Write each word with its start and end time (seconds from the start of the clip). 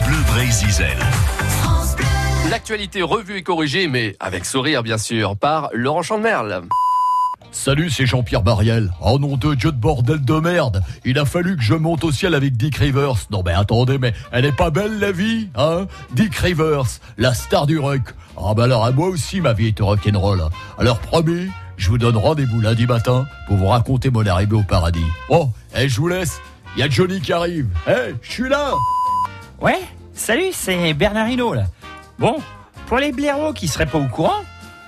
France 0.00 0.06
Bleu 0.06 0.16
Brésil. 0.26 0.86
L'actualité 2.50 3.02
revue 3.02 3.36
et 3.36 3.42
corrigée, 3.42 3.86
mais 3.86 4.16
avec 4.20 4.44
sourire 4.44 4.82
bien 4.82 4.98
sûr, 4.98 5.36
par 5.36 5.68
Laurent 5.72 6.02
Chandemerle. 6.02 6.62
Salut, 7.52 7.90
c'est 7.90 8.06
Jean-Pierre 8.06 8.42
Bariel. 8.42 8.92
Oh 9.00 9.18
nom 9.18 9.36
de 9.36 9.54
Dieu 9.54 9.72
de 9.72 9.76
bordel 9.76 10.24
de 10.24 10.34
merde. 10.34 10.82
Il 11.04 11.18
a 11.18 11.24
fallu 11.24 11.56
que 11.56 11.62
je 11.62 11.74
monte 11.74 12.04
au 12.04 12.12
ciel 12.12 12.34
avec 12.34 12.56
Dick 12.56 12.76
Rivers. 12.76 13.26
Non 13.30 13.42
mais 13.44 13.52
attendez, 13.52 13.98
mais 13.98 14.14
elle 14.32 14.44
est 14.44 14.56
pas 14.56 14.70
belle 14.70 14.98
la 14.98 15.12
vie, 15.12 15.48
hein? 15.56 15.86
Dick 16.12 16.34
Rivers, 16.36 16.86
la 17.18 17.34
star 17.34 17.66
du 17.66 17.78
rock. 17.78 18.14
Ah 18.36 18.54
bah 18.54 18.64
alors 18.64 18.84
à 18.84 18.92
moi 18.92 19.08
aussi 19.08 19.40
ma 19.40 19.52
vie 19.52 19.68
est 19.68 19.80
rock'n'roll. 19.80 20.42
Alors 20.78 21.00
promis, 21.00 21.48
je 21.76 21.88
vous 21.88 21.98
donne 21.98 22.16
rendez-vous 22.16 22.60
lundi 22.60 22.86
matin 22.86 23.26
pour 23.48 23.56
vous 23.56 23.66
raconter 23.66 24.10
mon 24.10 24.24
arrivée 24.26 24.56
au 24.56 24.62
paradis. 24.62 25.06
Oh, 25.28 25.50
et 25.76 25.88
je 25.88 26.00
vous 26.00 26.08
laisse. 26.08 26.40
Il 26.76 26.80
y 26.80 26.82
a 26.84 26.88
Johnny 26.88 27.20
qui 27.20 27.32
arrive. 27.32 27.66
Eh, 27.88 28.14
je 28.22 28.30
suis 28.30 28.48
là. 28.48 28.72
Ouais, 29.60 29.80
salut, 30.20 30.50
c'est 30.52 30.94
Bernard 30.94 31.28
Hinault. 31.28 31.54
Bon, 32.18 32.36
pour 32.86 32.98
les 32.98 33.12
blaireaux 33.12 33.52
qui 33.52 33.68
seraient 33.68 33.86
pas 33.86 33.98
au 33.98 34.06
courant, 34.06 34.40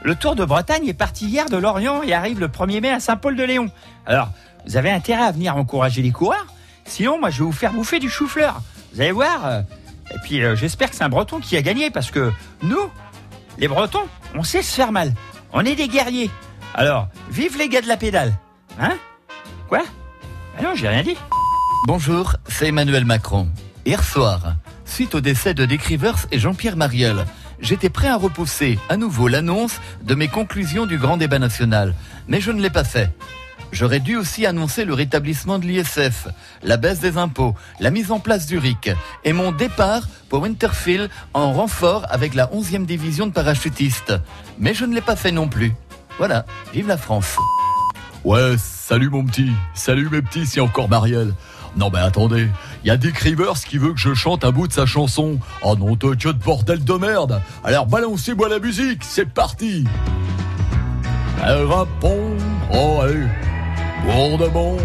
le 0.02 0.14
Tour 0.14 0.34
de 0.36 0.45
Bretagne 0.45 0.86
est 0.88 0.95
parti 0.95 1.27
hier 1.27 1.46
de 1.48 1.56
Lorient 1.56 2.02
et 2.02 2.12
arrive 2.12 2.41
le 2.41 2.48
1er 2.48 2.80
mai 2.80 2.91
à 2.91 3.00
Saint-Paul-de-Léon. 3.00 3.70
Alors, 4.06 4.28
vous 4.66 4.77
avez 4.77 4.91
intérêt 4.91 5.22
à 5.24 5.32
venir 5.32 5.56
encourager 5.56 6.02
les 6.02 6.10
coureurs, 6.10 6.46
sinon 6.84 7.18
moi 7.18 7.30
je 7.30 7.38
vais 7.38 7.45
vous 7.45 7.52
faire 7.52 7.72
bouffer 7.72 7.98
du 7.98 8.10
chou-fleur. 8.10 8.60
Vous 8.92 9.00
allez 9.00 9.12
voir. 9.12 9.46
euh, 9.46 9.62
Et 10.14 10.18
puis 10.24 10.42
euh, 10.42 10.55
j'espère 10.55 10.91
que 10.91 10.96
c'est 10.96 11.05
un 11.05 11.08
breton 11.08 11.41
qui 11.41 11.56
a 11.56 11.62
gagné 11.62 11.91
parce 11.91 12.10
que 12.10 12.33
nous, 12.62 12.91
les 13.58 13.69
bretons, 13.69 14.02
on 14.34 14.42
sait 14.42 14.62
se 14.62 14.74
faire 14.74 14.92
mal. 14.92 15.14
On 15.52 15.64
est 15.64 15.74
des 15.77 15.88
guerriers. 15.88 16.30
Alors, 16.74 17.08
vive 17.30 17.56
les 17.58 17.69
gars 17.69 17.80
de 17.80 17.88
la 17.88 17.96
pédale. 17.96 18.33
Hein? 18.80 18.96
Quoi? 19.69 19.83
Ah 20.58 20.62
non, 20.62 20.74
j'ai 20.74 20.88
rien 20.88 21.02
dit. 21.02 21.16
Bonjour, 21.86 22.36
c'est 22.48 22.69
Emmanuel 22.69 23.05
Macron. 23.05 23.48
Hier 23.84 24.02
soir, 24.05 24.55
suite 24.92 25.14
au 25.14 25.23
décès 25.23 25.55
de 25.55 25.64
Dick 25.64 25.82
Rivers 25.84 26.27
et 26.33 26.39
Jean-Pierre 26.39 26.77
Mariel, 26.77 27.25
j'étais 27.61 27.89
prêt 27.89 28.08
à 28.08 28.16
repousser 28.16 28.78
à 28.91 28.98
nouveau 28.98 29.27
l'annonce 29.27 29.80
de 30.03 30.14
mes 30.14 30.28
conclusions 30.28 30.84
du 30.84 30.98
grand 30.98 31.16
débat 31.16 31.39
national, 31.39 31.94
mais 32.28 32.42
je 32.42 32.53
ne 32.53 32.61
l'ai 32.61 32.69
pas 32.69 32.84
fait. 32.84 33.11
J'aurais 33.72 34.00
dû 34.00 34.16
aussi 34.16 34.44
annoncer 34.44 34.84
le 34.84 34.92
rétablissement 34.92 35.58
de 35.58 35.64
l'ISF, 35.64 36.28
la 36.62 36.77
baisse 36.77 37.00
des 37.00 37.16
impôts, 37.16 37.55
la 37.81 37.91
mise 37.91 38.12
en 38.12 38.20
place 38.20 38.44
du 38.44 38.58
RIC 38.58 38.91
et 39.25 39.33
mon 39.33 39.50
départ 39.50 40.03
pour 40.28 40.42
Winterfield 40.42 41.09
en 41.33 41.55
renfort 41.55 42.05
avec 42.11 42.34
la 42.34 42.48
11e 42.48 42.84
division 42.84 43.27
de 43.27 43.33
parachutistes. 43.33 44.12
Mais 44.59 44.75
je 44.75 44.84
ne 44.84 44.94
l'ai 44.94 45.00
pas 45.00 45.16
fait 45.16 45.33
non 45.33 45.48
plus. 45.48 45.72
Voilà, 46.19 46.44
vive 46.75 46.88
la 46.88 46.98
France. 46.98 47.36
Ouais, 48.25 48.56
salut 48.92 49.08
mon 49.08 49.24
petit. 49.24 49.50
Salut 49.72 50.10
mes 50.12 50.20
petits, 50.20 50.44
c'est 50.44 50.60
encore 50.60 50.86
Marielle. 50.86 51.32
Non 51.78 51.88
mais 51.90 52.00
attendez, 52.00 52.46
il 52.84 52.88
y 52.88 52.90
a 52.90 52.98
Dick 52.98 53.16
Rivers 53.16 53.54
qui 53.66 53.78
veut 53.78 53.94
que 53.94 53.98
je 53.98 54.12
chante 54.12 54.44
un 54.44 54.50
bout 54.50 54.68
de 54.68 54.72
sa 54.74 54.84
chanson. 54.84 55.38
Oh 55.62 55.74
non 55.76 55.96
de 55.96 56.14
Dieu 56.14 56.34
de 56.34 56.38
bordel 56.38 56.84
de 56.84 56.92
merde. 56.92 57.40
Alors 57.64 57.86
balancez-moi 57.86 58.50
la 58.50 58.58
musique, 58.58 59.02
c'est 59.02 59.24
parti. 59.24 59.84
Répond, 61.40 62.36
oh 62.70 63.00
allez, 63.00 63.26
lourdement. 64.04 64.76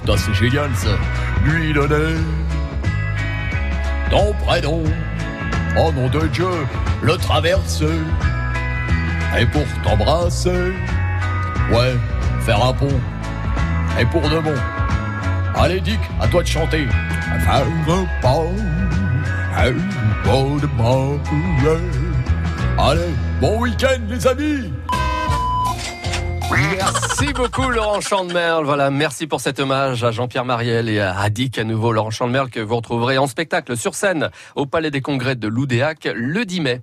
Putain 0.00 0.16
c'est 0.16 0.34
génial 0.34 0.70
ça. 0.74 0.98
Lui 1.44 1.72
donner 1.72 2.16
ton 4.10 4.32
prénom. 4.44 4.82
Oh 5.78 5.92
nom 5.92 6.08
de 6.08 6.26
Dieu, 6.26 6.50
le 7.00 7.16
traverser. 7.16 7.86
Et 9.38 9.46
pour 9.46 9.62
t'embrasser. 9.84 10.72
Ouais, 11.70 11.94
faire 12.40 12.64
un 12.64 12.72
pont. 12.72 13.00
Et 14.00 14.06
pour 14.06 14.22
de 14.22 14.38
bon. 14.40 14.54
Allez 15.54 15.80
Dick, 15.80 16.00
à 16.20 16.28
toi 16.28 16.42
de 16.42 16.48
chanter. 16.48 16.86
Allez, 22.78 23.14
bon 23.40 23.60
week-end 23.60 24.00
les 24.08 24.26
amis 24.26 24.72
Merci 26.52 27.32
beaucoup 27.32 27.70
Laurent 27.70 28.00
Chandemerle. 28.00 28.64
Voilà, 28.64 28.90
merci 28.90 29.26
pour 29.26 29.40
cet 29.40 29.60
hommage 29.60 30.04
à 30.04 30.10
Jean-Pierre 30.10 30.44
Mariel 30.44 30.88
et 30.88 31.00
à 31.00 31.28
Dick 31.30 31.58
à 31.58 31.64
nouveau 31.64 31.92
Laurent 31.92 32.10
Chandemerle 32.10 32.50
que 32.50 32.60
vous 32.60 32.76
retrouverez 32.76 33.18
en 33.18 33.26
spectacle 33.26 33.76
sur 33.76 33.94
scène 33.94 34.30
au 34.56 34.66
Palais 34.66 34.90
des 34.90 35.00
Congrès 35.00 35.36
de 35.36 35.48
Loudéac 35.48 36.08
le 36.14 36.44
10 36.44 36.60
mai. 36.60 36.80